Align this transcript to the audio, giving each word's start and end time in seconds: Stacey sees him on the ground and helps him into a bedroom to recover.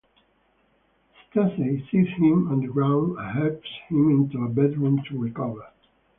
Stacey 1.29 1.87
sees 1.91 2.07
him 2.17 2.47
on 2.51 2.59
the 2.61 2.67
ground 2.67 3.19
and 3.19 3.37
helps 3.37 3.69
him 3.87 4.09
into 4.09 4.43
a 4.43 4.49
bedroom 4.49 4.99
to 5.03 5.19
recover. 5.19 5.67